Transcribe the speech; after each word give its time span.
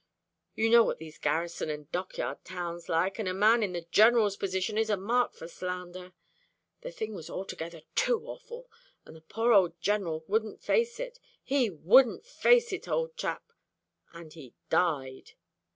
You 0.55 0.71
know 0.71 0.81
what 0.81 0.97
these 0.97 1.19
garrison 1.19 1.69
and 1.69 1.91
dockyard 1.91 2.43
towns 2.43 2.89
are, 2.89 3.11
and 3.19 3.27
a 3.27 3.35
man 3.35 3.61
in 3.61 3.73
the 3.73 3.81
General's 3.91 4.35
position 4.35 4.75
is 4.75 4.89
a 4.89 4.97
mark 4.97 5.31
for 5.35 5.47
slander. 5.47 6.13
The 6.81 6.89
thing 6.89 7.13
was 7.13 7.29
altogether 7.29 7.83
too 7.93 8.19
awful, 8.25 8.67
and 9.05 9.15
the 9.15 9.21
poor 9.21 9.53
old 9.53 9.79
General 9.79 10.23
wouldn't 10.27 10.63
face 10.63 10.99
it. 10.99 11.19
He 11.43 11.69
wouldn't 11.69 12.25
face 12.25 12.73
it, 12.73 12.87
old 12.87 13.15
chap, 13.15 13.53
and 14.11 14.33
he 14.33 14.55
died." 14.71 15.33